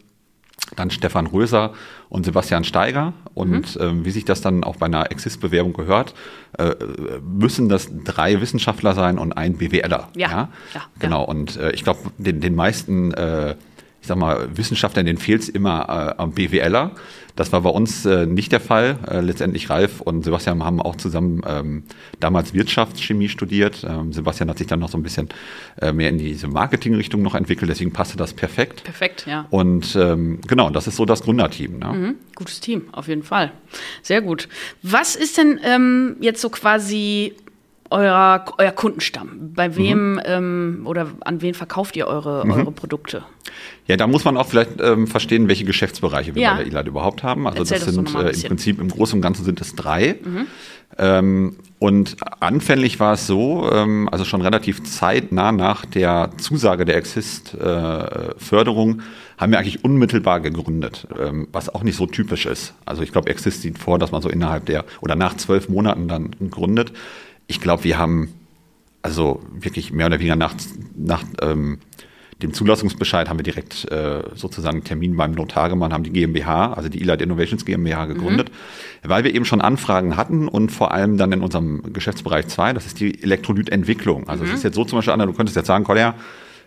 [0.74, 1.74] dann Stefan Röser
[2.08, 3.12] und Sebastian Steiger.
[3.34, 6.14] Und ähm, wie sich das dann auch bei einer Exist-Bewerbung gehört,
[6.58, 6.74] äh,
[7.22, 10.08] müssen das drei Wissenschaftler sein und ein BWLer.
[10.16, 10.82] Ja, ja, ja.
[10.98, 13.54] Genau, und äh, ich glaube, den, den meisten äh,
[14.06, 16.92] ich sag mal, Wissenschaftlern, denen fehlt es immer äh, am BWLer.
[17.34, 18.98] Das war bei uns äh, nicht der Fall.
[19.10, 21.82] Äh, letztendlich Ralf und Sebastian haben auch zusammen ähm,
[22.20, 23.84] damals Wirtschaftschemie studiert.
[23.84, 25.28] Ähm, Sebastian hat sich dann noch so ein bisschen
[25.82, 28.84] äh, mehr in diese Marketingrichtung noch entwickelt, deswegen passte das perfekt.
[28.84, 29.46] Perfekt, ja.
[29.50, 31.80] Und ähm, genau, das ist so das Gründerteam.
[31.80, 31.92] Ne?
[31.92, 32.14] Mhm.
[32.36, 33.50] Gutes Team, auf jeden Fall.
[34.02, 34.48] Sehr gut.
[34.82, 37.34] Was ist denn ähm, jetzt so quasi
[37.90, 39.52] euer, euer Kundenstamm?
[39.54, 39.76] Bei Mhm.
[39.76, 43.24] wem ähm, oder an wen verkauft ihr eure, eure Produkte?
[43.86, 46.54] Ja, da muss man auch vielleicht ähm, verstehen, welche Geschäftsbereiche wir Ja.
[46.54, 47.46] bei der ELAD überhaupt haben.
[47.46, 48.42] Also Erzähl das sind äh, im.
[48.42, 50.16] Prinzip im Großen und Ganzen sind es drei.
[50.98, 56.96] Ähm, und anfänglich war es so, ähm, also schon relativ zeitnah nach der Zusage der
[56.96, 59.02] Exist-Förderung
[59.38, 62.72] haben wir eigentlich unmittelbar gegründet, ähm, was auch nicht so typisch ist.
[62.86, 66.08] Also ich glaube, Exist sieht vor, dass man so innerhalb der oder nach zwölf Monaten
[66.08, 66.92] dann gründet.
[67.46, 68.32] Ich glaube, wir haben
[69.02, 70.54] also wirklich mehr oder weniger nach,
[70.96, 71.78] nach ähm,
[72.42, 76.74] dem Zulassungsbescheid haben wir direkt äh, sozusagen einen Termin beim Notar gemacht, haben die GmbH,
[76.74, 78.50] also die Elite Innovations GmbH gegründet,
[79.02, 82.84] weil wir eben schon Anfragen hatten und vor allem dann in unserem Geschäftsbereich 2, das
[82.84, 84.28] ist die Elektrolytentwicklung.
[84.28, 86.14] Also es ist jetzt so zum Beispiel, Anna, du könntest jetzt sagen, Kolja,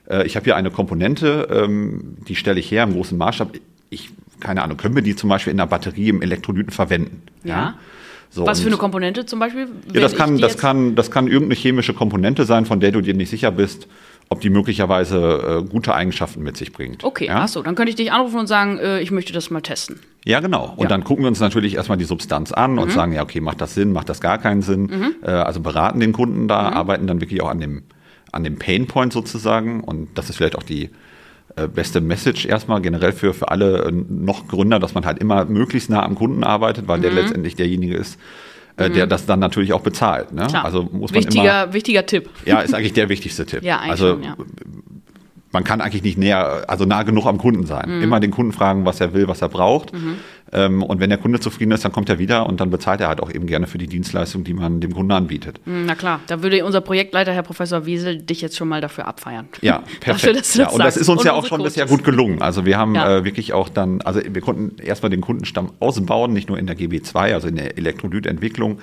[0.09, 3.51] äh, ich habe hier eine Komponente, ähm, die stelle ich her im großen Maßstab.
[3.91, 7.21] Ich, keine Ahnung, können wir die zum Beispiel in einer Batterie im Elektrolyten verwenden?
[7.43, 7.75] Ja.
[8.31, 9.67] So, Was für eine Komponente zum Beispiel?
[9.93, 13.15] ja, das kann, das kann, das kann irgendeine chemische Komponente sein, von der du dir
[13.15, 13.87] nicht sicher bist,
[14.29, 17.03] ob die möglicherweise äh, gute Eigenschaften mit sich bringt.
[17.03, 17.39] Okay, ja?
[17.41, 19.99] ach so, dann könnte ich dich anrufen und sagen, äh, ich möchte das mal testen.
[20.25, 20.73] Ja, genau.
[20.75, 20.89] Und Ja.
[20.89, 23.73] dann gucken wir uns natürlich erstmal die Substanz an und sagen, ja, okay, macht das
[23.73, 25.15] Sinn, macht das gar keinen Sinn.
[25.23, 27.81] Äh, also beraten den Kunden da, arbeiten dann wirklich auch an dem,
[28.31, 29.83] an dem Painpoint sozusagen.
[29.83, 30.91] Und das ist vielleicht auch die
[31.67, 35.89] beste Message erstmal generell für, für alle äh, noch Gründer, dass man halt immer möglichst
[35.89, 38.19] nah am Kunden arbeitet, weil der letztendlich derjenige ist,
[38.77, 40.31] äh, der das dann natürlich auch bezahlt.
[40.31, 40.47] Ne?
[40.47, 40.65] Klar.
[40.65, 42.29] Also muss man immer, wichtiger, wichtiger Tipp.
[42.45, 43.63] ja, ist eigentlich der wichtigste Tipp.
[43.69, 44.35] Ja, eigentlich also schon, ja.
[45.51, 47.97] man kann eigentlich nicht näher, also nah genug am Kunden sein.
[47.97, 48.03] Mhm.
[48.03, 49.91] Immer den Kunden fragen, was er will, was er braucht.
[50.51, 53.07] Ähm, und wenn der Kunde zufrieden ist, dann kommt er wieder und dann bezahlt er
[53.07, 55.59] halt auch eben gerne für die Dienstleistung, die man dem Kunden anbietet.
[55.65, 59.07] Hm, Na klar, da würde unser Projektleiter, Herr Professor Wiesel, dich jetzt schon mal dafür
[59.07, 59.47] abfeiern.
[59.61, 60.37] Ja, perfekt.
[60.37, 62.41] Dafür, ja, und das ist uns ja auch schon bisher gut gelungen.
[62.41, 63.17] Also wir haben Ja.
[63.17, 66.77] äh, wirklich auch dann, also wir konnten erstmal den Kundenstamm ausbauen, nicht nur in der
[66.77, 68.79] GB2, also in der Elektrolytentwicklung,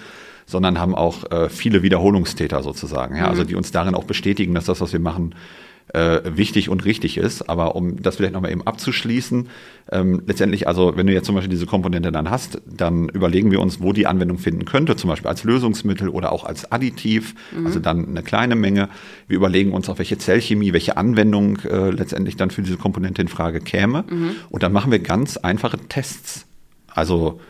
[0.47, 3.47] sondern haben auch äh, viele Wiederholungstäter sozusagen, ja, also Mhm.
[3.49, 5.35] die uns darin auch bestätigen, dass das, was wir machen,
[5.93, 7.49] äh, wichtig und richtig ist.
[7.49, 9.49] Aber um das vielleicht nochmal eben abzuschließen,
[9.93, 13.61] ähm, letztendlich, also wenn du jetzt zum Beispiel diese Komponente dann hast, dann überlegen wir
[13.61, 17.79] uns, wo die Anwendung finden könnte, zum Beispiel als Lösungsmittel oder auch als Additiv, also
[17.79, 18.89] dann eine kleine Menge.
[19.29, 23.29] Wir überlegen uns auch, welche Zellchemie, welche Anwendung äh, letztendlich dann für diese Komponente in
[23.29, 24.05] Frage käme.
[24.51, 26.47] Und dann machen wir ganz einfache Tests.
[26.89, 27.41] Also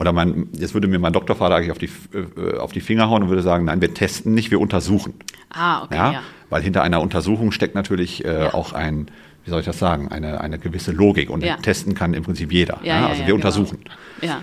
[0.00, 3.22] oder mein, jetzt würde mir mein Doktorvater eigentlich auf die, äh, auf die Finger hauen
[3.22, 5.12] und würde sagen, nein, wir testen nicht, wir untersuchen.
[5.50, 6.12] Ah, okay, Ja?
[6.12, 6.20] ja.
[6.48, 8.54] Weil hinter einer Untersuchung steckt natürlich äh, Ja.
[8.54, 9.08] auch ein,
[9.44, 11.56] wie soll ich das sagen, eine, eine gewisse Logik und Ja.
[11.56, 12.80] testen kann im Prinzip jeder.
[12.82, 13.36] Ja, Also wir genau.
[13.36, 13.78] untersuchen.
[14.22, 14.40] Ja.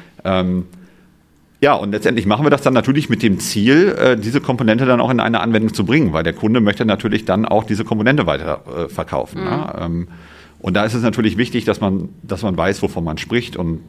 [1.60, 5.02] Ja, und letztendlich machen wir das dann natürlich mit dem Ziel, äh, diese Komponente dann
[5.02, 8.28] auch in eine Anwendung zu bringen, weil der Kunde möchte natürlich dann auch diese Komponente
[8.28, 9.39] weiter äh, verkaufen.
[9.41, 9.50] Mhm.
[9.50, 9.74] Ne?
[9.82, 10.08] Ähm,
[10.60, 13.82] und da ist es natürlich wichtig, dass man, dass man weiß, wovon man spricht und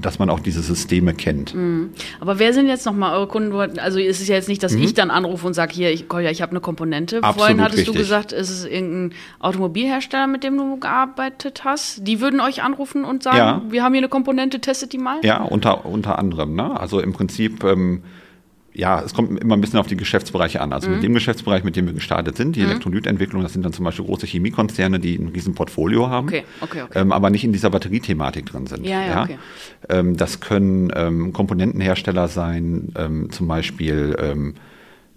[0.00, 1.54] dass man auch diese Systeme kennt.
[1.54, 1.90] Mhm.
[2.20, 3.78] Aber wer sind jetzt nochmal eure Kunden?
[3.78, 6.30] Also es ist ja jetzt nicht, dass ich dann anrufe und sage, hier, ich, Kolja,
[6.30, 7.16] ich habe eine Komponente.
[7.18, 7.24] Mhm.
[7.24, 7.98] Absolut Vorhin hattest du richtig.
[8.08, 12.06] gesagt, es ist irgendein Automobilhersteller, mit dem du gearbeitet hast.
[12.06, 13.62] Die würden euch anrufen und sagen, Ja.
[13.68, 15.18] wir haben hier eine Komponente, testet die mal.
[15.22, 16.54] Ja, unter, unter anderem.
[16.54, 16.78] Ne?
[16.78, 18.02] Also im Prinzip, ähm,
[18.72, 20.72] ja, es kommt immer ein bisschen auf die Geschäftsbereiche an.
[20.72, 20.94] Also Mhm.
[20.94, 24.04] mit dem Geschäftsbereich, mit dem wir gestartet sind, die Elektrolytentwicklung, das sind dann zum Beispiel
[24.04, 26.98] große Chemiekonzerne, die ein riesen Portfolio haben, Okay, okay, okay.
[27.00, 28.86] Ähm, aber nicht in dieser Batteriethematik drin sind.
[28.86, 29.38] Ja, ja, okay.
[29.88, 34.54] Ähm, das können ähm, Komponentenhersteller sein, ähm, zum Beispiel ähm,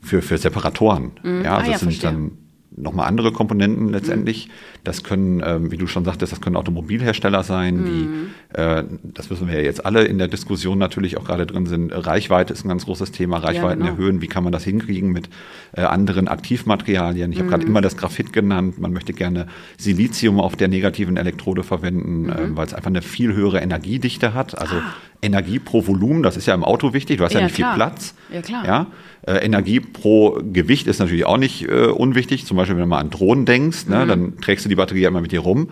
[0.02, 1.12] für, für Separatoren.
[1.24, 2.12] Ja, Ah, also ja, das sind verstehe.
[2.12, 2.32] dann
[2.76, 4.50] nochmal andere Komponenten letztendlich.
[4.84, 9.48] Das können, ähm, wie du schon sagtest, das können Automobilhersteller sein, die, äh, das wissen
[9.48, 11.92] wir ja jetzt alle in der Diskussion natürlich auch gerade drin sind.
[11.92, 13.92] Reichweite ist ein ganz großes Thema, Reichweiten genau.
[13.94, 15.30] erhöhen, wie kann man das hinkriegen mit
[15.74, 17.32] äh, anderen Aktivmaterialien.
[17.32, 21.64] Ich habe gerade immer das Graphit genannt, man möchte gerne Silizium auf der negativen Elektrode
[21.64, 24.58] verwenden, ähm, weil es einfach eine viel höhere Energiedichte hat.
[24.58, 24.76] Also
[25.24, 27.72] Energie pro Volumen, das ist ja im Auto wichtig, du hast ja, Ja, nicht klar.
[27.72, 28.14] viel Platz.
[28.32, 28.66] Ja, klar.
[28.66, 28.88] Ja?
[29.26, 32.46] Äh, Energie pro Gewicht ist natürlich auch nicht äh, unwichtig.
[32.46, 33.94] Zum Beispiel, wenn du mal an Drohnen denkst, Mhm.
[33.94, 35.70] ne, dann trägst du die Batterie ja immer mit dir rum.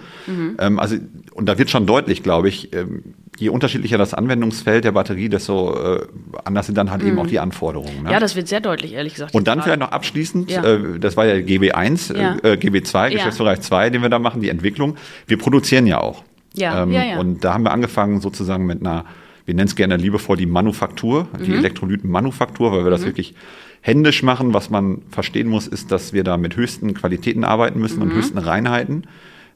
[0.58, 0.96] Ähm, also,
[1.34, 3.04] und da wird schon deutlich, glaube ich, ähm,
[3.38, 6.06] je unterschiedlicher das Anwendungsfeld der Batterie, desto äh,
[6.46, 7.96] anders sind dann halt eben auch die Anforderungen.
[7.96, 8.02] Ne?
[8.04, 8.10] Mhm.
[8.12, 9.34] Ja, das wird sehr deutlich, ehrlich gesagt.
[9.34, 10.64] und dann jetzt vielleicht noch abschließend, Ja.
[10.64, 12.38] äh, das war ja GB1, Ja.
[12.44, 13.16] äh, GB2, Ja.
[13.18, 14.96] Geschäftsbereich 2, den wir da machen, die Entwicklung.
[15.28, 16.24] Wir produzieren ja auch.
[16.54, 17.20] Ja, Ähm, ja, ja.
[17.20, 19.06] Und da haben wir angefangen sozusagen mit einer,
[19.46, 21.44] wir nennen es gerne liebevoll die Manufaktur, Mhm.
[21.44, 23.34] die Elektrolytenmanufaktur, weil wir das wirklich
[23.82, 24.54] händisch machen.
[24.54, 28.04] Was man verstehen muss, ist, dass wir da mit höchsten Qualitäten arbeiten müssen Mhm.
[28.04, 29.04] und höchsten Reinheiten.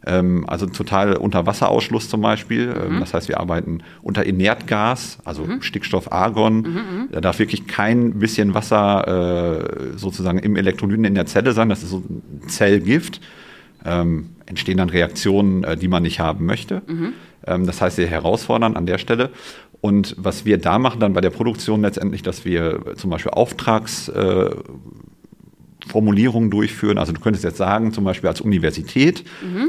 [0.07, 2.67] Ähm, also total unter Wasserausschluss zum Beispiel.
[2.67, 2.93] Mhm.
[2.95, 6.57] Ähm, das heißt, wir arbeiten unter Inertgas, also Stickstoff, Argon.
[6.57, 11.69] Mhm, Da darf wirklich kein bisschen Wasser äh, sozusagen im Elektrolyten in der Zelle sein.
[11.69, 13.19] Das ist so ein Zellgift.
[13.83, 16.81] Ähm, entstehen dann Reaktionen, äh, die man nicht haben möchte.
[17.47, 19.29] Ähm, das heißt, wir herausfordern an der Stelle.
[19.85, 24.09] Und was wir da machen dann bei der Produktion letztendlich, dass wir zum Beispiel Auftrags
[24.09, 24.49] äh,
[25.85, 26.97] Formulierungen durchführen.
[26.97, 29.23] Also du könntest jetzt sagen, zum Beispiel als Universität,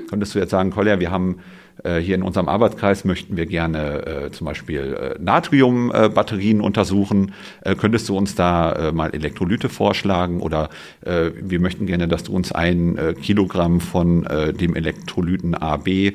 [0.09, 1.41] könntest du jetzt sagen, Kolja, wir haben
[1.85, 7.35] äh, hier in unserem Arbeitskreis möchten wir gerne äh, zum Beispiel äh, Natriumbatterien untersuchen.
[7.61, 10.71] Äh, könntest du uns da mal Elektrolyte vorschlagen oder
[11.03, 14.27] wir möchten gerne, dass du uns ein Kilogramm von
[14.59, 16.15] dem Elektrolyten AB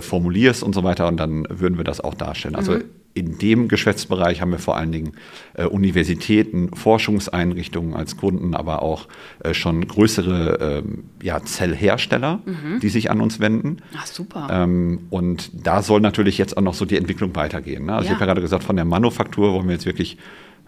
[0.00, 2.54] formulierst und so weiter und dann würden wir das auch darstellen.
[2.54, 2.78] Also
[3.14, 5.12] in dem Geschäftsbereich haben wir vor allen Dingen
[5.54, 9.06] äh, Universitäten, Forschungseinrichtungen als Kunden, aber auch
[9.42, 12.40] äh, schon größere ähm, ja, Zellhersteller,
[12.80, 13.78] die sich an uns wenden.
[13.96, 14.48] Ach, super.
[14.50, 17.86] Ähm, und da soll natürlich jetzt auch noch so die Entwicklung weitergehen.
[17.86, 17.92] Ne?
[17.94, 18.10] Also Ja.
[18.10, 20.16] ich habe ja gerade gesagt, von der Manufaktur wollen wir jetzt wirklich,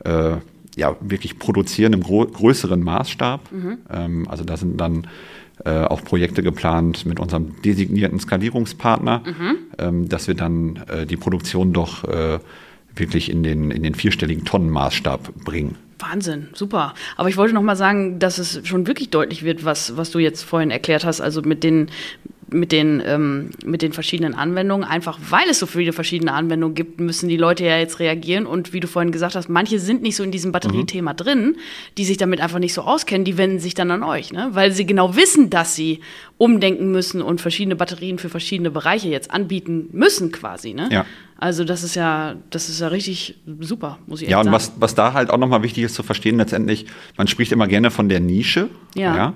[0.05, 0.37] äh,
[0.77, 3.53] ja, wirklich produzieren im größeren Maßstab.
[3.53, 3.79] Mhm.
[3.91, 5.07] Ähm, also da sind dann
[5.65, 9.57] äh, auch Projekte geplant mit unserem designierten Skalierungspartner, Mhm.
[9.79, 12.39] ähm, dass wir dann äh, die Produktion doch äh,
[12.97, 15.77] wirklich in den, in den vierstelligen Tonnenmaßstab bringen.
[15.99, 16.95] Wahnsinn, super.
[17.17, 20.19] Aber ich wollte noch mal sagen, dass es schon wirklich deutlich wird, was, was du
[20.19, 21.89] jetzt vorhin erklärt hast, also mit den,
[22.51, 24.85] mit den, ähm, mit den verschiedenen Anwendungen.
[24.87, 28.47] Einfach weil es so viele verschiedene Anwendungen gibt, müssen die Leute ja jetzt reagieren.
[28.47, 31.57] Und wie du vorhin gesagt hast, manche sind nicht so in diesem Batteriethema drin,
[31.99, 34.49] die sich damit einfach nicht so auskennen, die wenden sich dann an euch, ne?
[34.53, 36.01] weil sie genau wissen, dass sie
[36.39, 40.75] umdenken müssen und verschiedene Batterien für verschiedene Bereiche jetzt anbieten müssen quasi.
[40.75, 40.89] Ne?
[40.91, 41.07] Ja.
[41.39, 44.73] Also das ist ja, das ist ja richtig super, muss ich Ja, echt und sagen.
[44.77, 47.91] was, was da halt auch nochmal wichtig ist zu verstehen, letztendlich, man spricht immer gerne
[47.91, 48.69] von der Nische.
[48.95, 49.35] Ja.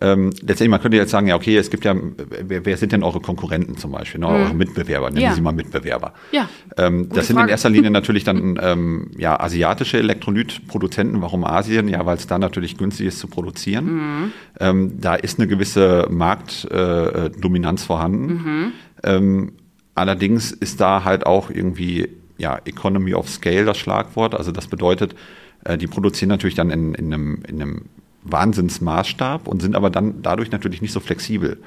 [0.00, 1.96] Ähm, letztendlich, man könnte jetzt sagen, ja, okay, es gibt ja,
[2.42, 4.28] wer, wer sind denn eure Konkurrenten zum Beispiel, ne?
[4.28, 5.22] eure Mitbewerber, nennen Mhm.
[5.24, 5.34] Ja.
[5.34, 6.14] Sie mal Mitbewerber.
[6.30, 7.50] Ja, Ähm, das sind in Frage.
[7.50, 11.20] erster Linie natürlich dann ähm, ja, asiatische Elektrolytproduzenten.
[11.20, 11.88] Warum Asien?
[11.88, 13.84] Ja, weil es da natürlich günstig ist zu produzieren.
[13.86, 14.32] Mhm.
[14.60, 18.72] Ähm, da ist eine gewisse Marktdominanz äh, vorhanden.
[19.02, 19.52] Mhm.
[20.00, 22.08] Allerdings ist da halt auch irgendwie
[22.38, 24.34] ja, Economy of Scale das Schlagwort.
[24.34, 25.14] Also das bedeutet,
[25.62, 27.84] äh, die produzieren natürlich dann in, in, einem, in einem
[28.24, 31.58] Wahnsinnsmaßstab und sind aber dann dadurch natürlich nicht so flexibel.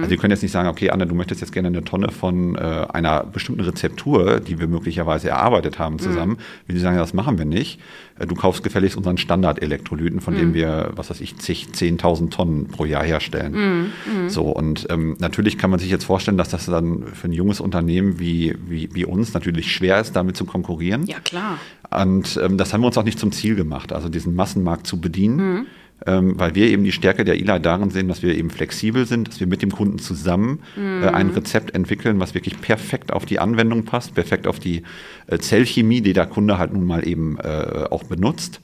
[0.00, 2.56] Also die können jetzt nicht sagen, okay, Anne, du möchtest jetzt gerne eine Tonne von
[2.56, 6.38] äh, einer bestimmten Rezeptur, die wir möglicherweise erarbeitet haben zusammen.
[6.66, 7.80] Wenn die sagen, das machen wir nicht,
[8.18, 12.68] äh, du kaufst gefälligst unseren Standard-Elektrolyten, von dem wir, was weiß ich, zig, 10.000 Tonnen
[12.68, 13.92] pro Jahr herstellen.
[14.28, 17.60] So, und ähm, natürlich kann man sich jetzt vorstellen, dass das dann für ein junges
[17.60, 21.06] Unternehmen wie, wie, wie uns natürlich schwer ist, damit zu konkurrieren.
[21.06, 21.58] Ja, klar.
[21.90, 25.00] Und ähm, das haben wir uns auch nicht zum Ziel gemacht, also diesen Massenmarkt zu
[25.00, 25.66] bedienen,
[26.06, 29.28] ähm, weil wir eben die Stärke der ILA darin sehen, dass wir eben flexibel sind,
[29.28, 33.38] dass wir mit dem Kunden zusammen äh, ein Rezept entwickeln, was wirklich perfekt auf die
[33.38, 34.82] Anwendung passt, perfekt auf die
[35.26, 38.60] äh, Zellchemie, die der Kunde halt nun mal eben äh, auch benutzt.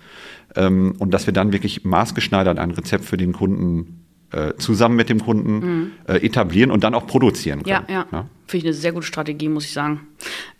[0.56, 5.08] Ähm, und dass wir dann wirklich maßgeschneidert ein Rezept für den Kunden äh, zusammen mit
[5.08, 8.04] dem Kunden äh, etablieren und dann auch produzieren Ja, können.
[8.12, 8.26] ja.
[8.46, 10.00] Finde ich eine sehr gute Strategie, muss ich sagen.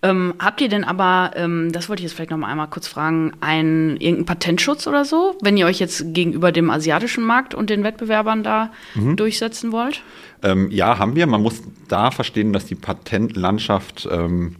[0.03, 2.87] Ähm, habt ihr denn aber, ähm, das wollte ich jetzt vielleicht noch mal einmal kurz
[2.87, 7.69] fragen, einen irgendeinen Patentschutz oder so, wenn ihr euch jetzt gegenüber dem asiatischen Markt und
[7.71, 9.17] den Wettbewerbern da Mhm.
[9.17, 10.03] durchsetzen wollt?
[10.43, 11.27] Ähm, ja, haben wir.
[11.27, 14.57] Man muss da verstehen, dass die Patentlandschaft ähm,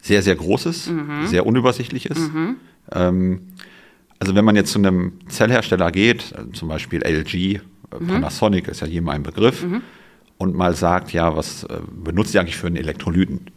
[0.00, 0.90] sehr, sehr groß ist,
[1.24, 2.30] sehr unübersichtlich ist.
[4.20, 7.60] Also wenn man jetzt zu einem Zellhersteller geht, zum Beispiel LG, äh,
[8.06, 9.64] Panasonic ist ja jedem ein Begriff,
[10.38, 13.50] und mal sagt, ja, was äh, benutzt ihr eigentlich für einen Elektrolyten?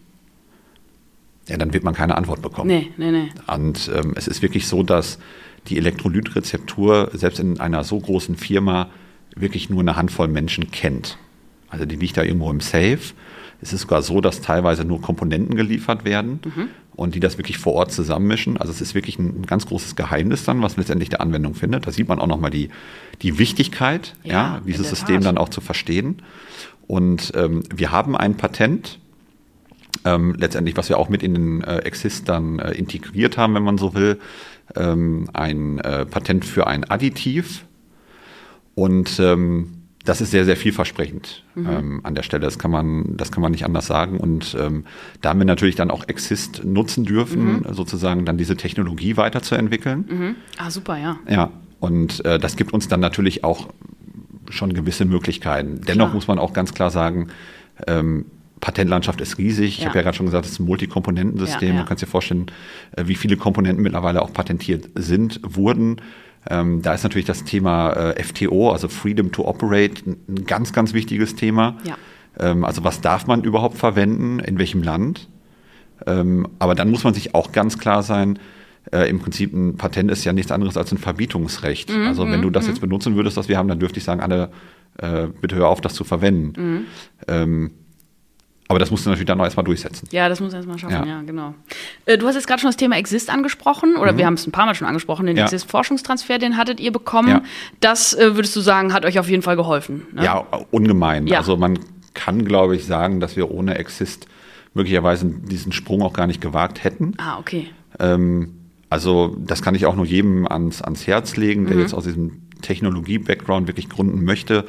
[1.48, 2.68] Ja, dann wird man keine Antwort bekommen.
[2.68, 3.30] Nee, nee, nee.
[3.48, 5.20] Und ähm, es ist wirklich so, dass
[5.68, 8.90] die Elektrolytrezeptur selbst in einer so großen Firma
[9.36, 11.18] wirklich nur eine Handvoll Menschen kennt.
[11.70, 13.00] Also die liegt da irgendwo im Safe.
[13.62, 16.40] Es ist sogar so, dass teilweise nur Komponenten geliefert werden
[17.02, 18.58] und die das wirklich vor Ort zusammenmischen.
[18.58, 21.88] Also es ist wirklich ein, ein ganz großes Geheimnis dann, was letztendlich der Anwendung findet.
[21.88, 22.70] Da sieht man auch nochmal die,
[23.24, 25.26] die Wichtigkeit, Ja, ja, dieses System Tat.
[25.26, 26.22] dann auch zu verstehen.
[26.86, 29.00] Und ähm, wir haben ein Patent,
[30.06, 33.64] ähm, letztendlich, was wir auch mit in den äh, Exist dann äh, integriert haben, wenn
[33.64, 34.20] man so will,
[34.76, 37.66] ähm, ein äh, Patent für ein Additiv.
[38.76, 42.44] Und ähm, das ist sehr, sehr vielversprechend ähm, an der Stelle.
[42.44, 44.18] Das kann man, das kann man nicht anders sagen.
[44.20, 44.86] Und ähm,
[45.22, 50.06] da haben wir natürlich dann auch Exist nutzen dürfen, sozusagen dann diese Technologie weiterzuentwickeln.
[50.10, 50.36] Mhm.
[50.58, 51.18] Ah, super, ja.
[51.30, 53.70] Ja, und äh, das gibt uns dann natürlich auch
[54.50, 55.82] schon gewisse Möglichkeiten.
[55.88, 56.14] Dennoch Klar.
[56.16, 57.28] muss man auch ganz klar sagen,
[57.88, 58.26] ähm,
[58.60, 59.70] Patentlandschaft ist riesig.
[59.70, 59.88] Ich Ja.
[59.88, 61.70] habe ja gerade schon gesagt, es ist ein Multikomponentensystem.
[61.70, 61.82] Ja, ja.
[61.82, 62.48] Du kannst dir vorstellen,
[62.96, 65.98] äh, wie viele Komponenten mittlerweile auch patentiert sind, wurden.
[66.50, 70.94] Ähm, da ist natürlich das Thema äh, FTO, also Freedom to Operate, ein, ganz, ganz
[70.94, 71.78] wichtiges Thema.
[71.84, 71.98] Ja.
[72.40, 75.30] Ähm, also was darf man überhaupt verwenden, in welchem Land?
[76.08, 78.40] Ähm, aber dann muss man sich auch ganz klar sein,
[78.92, 81.92] äh, im Prinzip ein Patent ist ja nichts anderes als ein Verbietungsrecht.
[81.92, 84.22] Mhm, also wenn du das jetzt benutzen würdest, was wir haben, dann dürfte ich sagen,
[84.22, 84.50] Anne,
[84.98, 86.86] äh, bitte hör auf, das zu verwenden.
[87.28, 87.72] Mhm.
[88.72, 90.08] Aber das musst du natürlich dann noch erstmal durchsetzen.
[90.12, 91.22] Ja, das muss erstmal schaffen, ja, Ja.
[91.22, 91.54] genau.
[92.06, 94.52] Äh, du hast jetzt gerade schon das Thema Exist angesprochen, oder wir haben es ein
[94.52, 95.40] paar Mal schon angesprochen, den Mhm.
[95.40, 95.44] Ja.
[95.46, 97.28] Exist-Forschungstransfer, den hattet ihr bekommen.
[97.30, 97.42] Ja.
[97.80, 100.08] Das äh, würdest du sagen, hat euch auf jeden Fall geholfen.
[100.14, 100.24] Ne?
[100.26, 101.32] Ja, ungemein.
[101.34, 101.78] Also man
[102.14, 104.26] kann, glaube ich, sagen, dass wir ohne Exist
[104.74, 107.14] möglicherweise diesen Sprung auch gar nicht gewagt hätten.
[107.18, 107.68] Ah, okay.
[108.00, 108.54] Ähm,
[108.90, 111.68] also das kann ich auch nur jedem ans, ans Herz legen, Mhm.
[111.68, 114.66] der jetzt aus diesem Technologie-Background wirklich gründen möchte.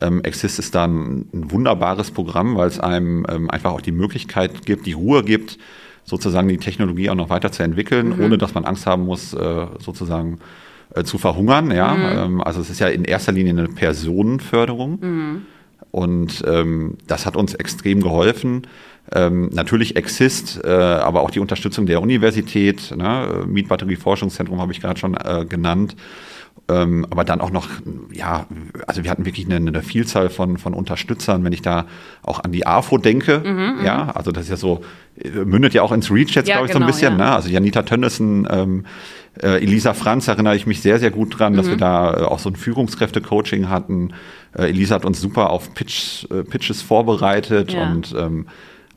[0.00, 4.66] Ähm, Exist ist dann ein wunderbares Programm, weil es einem ähm, einfach auch die Möglichkeit
[4.66, 5.58] gibt, die Ruhe gibt,
[6.04, 8.24] sozusagen die Technologie auch noch weiter zu entwickeln, Mhm.
[8.24, 10.38] ohne dass man Angst haben muss, äh, sozusagen
[10.94, 11.70] äh, zu verhungern.
[11.70, 11.94] Ja?
[11.94, 12.18] Mhm.
[12.18, 14.98] Ähm, also es ist ja in erster Linie eine Personenförderung.
[15.00, 15.42] Mhm.
[15.90, 18.66] Und ähm, das hat uns extrem geholfen.
[19.12, 23.44] Ähm, natürlich Exist, äh, aber auch die Unterstützung der Universität, ne?
[23.46, 25.96] Mietbatterie-Forschungszentrum habe ich gerade schon äh, genannt.
[26.68, 27.68] Ähm, aber dann auch noch,
[28.12, 28.46] ja,
[28.88, 31.86] also wir hatten wirklich eine, eine Vielzahl von, von Unterstützern, wenn ich da
[32.22, 34.80] auch an die AFO denke, mhm, ja, also das ist ja so,
[35.16, 37.18] äh, mündet ja auch ins Reach jetzt, ja, glaube ich, genau, so ein genau, bisschen,
[37.20, 37.24] ja.
[37.24, 37.36] ne?
[37.36, 38.84] Also Janita Tönnissen, ähm,
[39.40, 41.56] äh, Elisa Franz erinnere ich mich sehr, sehr gut dran, mhm.
[41.56, 44.12] dass wir da äh, auch so ein Führungskräfte-Coaching hatten.
[44.56, 47.88] Äh, Elisa hat uns super auf Pitch, äh, Pitches vorbereitet ja.
[47.90, 48.48] und ähm,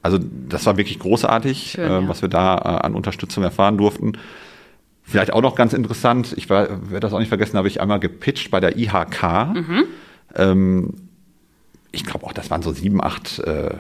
[0.02, 4.14] also das war wirklich großartig, Schön, äh, was wir da an Unterstützung erfahren durften.
[5.10, 8.52] Vielleicht auch noch ganz interessant, ich werde das auch nicht vergessen, habe ich einmal gepitcht
[8.52, 9.24] bei der IHK.
[9.56, 9.84] Mhm.
[10.36, 10.94] Ähm,
[11.92, 13.72] ich glaube auch, das waren so sieben, acht äh,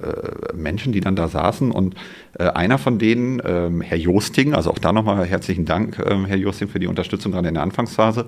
[0.00, 1.72] äh, Menschen, die dann da saßen.
[1.72, 1.96] Und
[2.38, 6.36] äh, einer von denen, ähm, Herr Josting, also auch da nochmal herzlichen Dank, ähm, Herr
[6.36, 8.26] Josting, für die Unterstützung gerade in der Anfangsphase,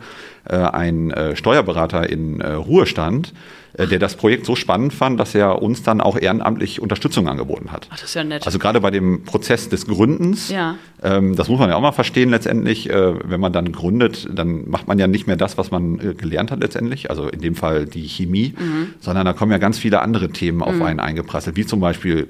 [0.49, 3.33] äh, ein äh, Steuerberater in äh, Ruhestand,
[3.79, 7.89] der das Projekt so spannend fand, dass er uns dann auch ehrenamtlich Unterstützung angeboten hat.
[7.91, 8.47] Ach, das ist ja nett.
[8.47, 10.77] Also gerade bei dem Prozess des Gründens, ja.
[11.03, 14.69] ähm, das muss man ja auch mal verstehen letztendlich, äh, wenn man dann gründet, dann
[14.69, 17.55] macht man ja nicht mehr das, was man äh, gelernt hat letztendlich, also in dem
[17.55, 18.95] Fall die Chemie, mhm.
[19.01, 20.83] sondern da kommen ja ganz viele andere Themen auf mhm.
[20.83, 22.29] einen eingeprasselt, wie zum Beispiel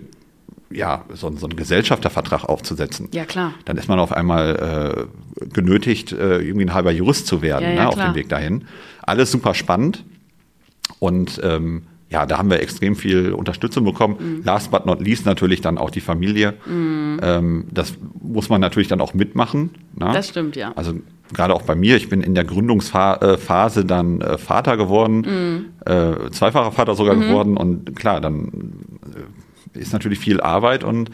[0.71, 3.09] ja, so, so einen Gesellschaftervertrag aufzusetzen.
[3.13, 3.55] Ja, klar.
[3.65, 5.09] Dann ist man auf einmal
[5.43, 8.29] äh, genötigt, äh, irgendwie ein halber Jurist zu werden ja, ja, ne, auf dem Weg
[8.29, 8.67] dahin.
[9.03, 10.05] Alles super spannend.
[10.99, 14.17] Und ähm, ja, da haben wir extrem viel Unterstützung bekommen.
[14.19, 14.43] Mhm.
[14.45, 16.55] Last but not least natürlich dann auch die Familie.
[16.67, 17.21] Mhm.
[17.23, 19.71] Ähm, das muss man natürlich dann auch mitmachen.
[19.95, 20.09] Na?
[20.09, 20.15] Ne?
[20.15, 20.73] Das stimmt, ja.
[20.75, 20.95] Also
[21.33, 25.91] gerade auch bei mir, ich bin in der Gründungsphase dann äh, Vater geworden, mhm.
[25.91, 27.21] äh, zweifacher Vater sogar mhm.
[27.21, 28.73] geworden und klar, dann
[29.75, 31.11] äh, ist natürlich viel Arbeit und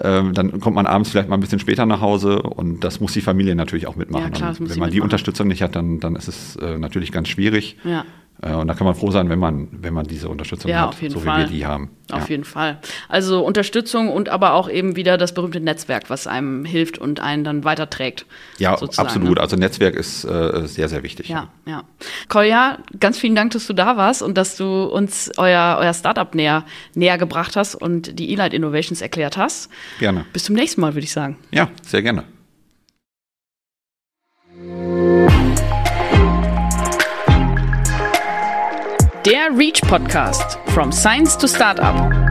[0.00, 3.12] ähm, dann kommt man abends vielleicht mal ein bisschen später nach Hause und das muss
[3.12, 4.26] die Familie natürlich auch mitmachen.
[4.26, 7.28] Ja, klar, wenn man die Unterstützung nicht hat, dann, dann ist es äh, natürlich ganz
[7.28, 7.76] schwierig.
[7.84, 8.04] Ja.
[8.42, 11.10] Äh, und da kann man froh sein, wenn man, wenn man diese Unterstützung ja, hat,
[11.10, 11.38] so Fall.
[11.38, 11.90] wie wir die haben.
[12.10, 12.28] Auf ja.
[12.28, 12.78] jeden Fall.
[13.08, 17.44] Also Unterstützung und aber auch eben wieder das berühmte Netzwerk, was einem hilft und einen
[17.44, 18.26] dann weiterträgt.
[18.58, 19.36] Ja, absolut.
[19.36, 19.40] Ne?
[19.40, 21.28] Also Netzwerk ist äh, sehr, sehr wichtig.
[21.28, 21.84] Ja, ja.
[22.28, 26.34] Kolja, ganz vielen Dank, dass du da warst und dass du uns euer, euer Startup
[26.34, 29.68] näher, näher gebracht hast und die Elight Innovations erklärt hast.
[29.98, 30.24] Gerne.
[30.32, 31.36] Bis zum nächsten Mal, würde ich sagen.
[31.50, 32.24] Ja, sehr gerne.
[39.28, 42.27] Der Reach Podcast From Science to Startup.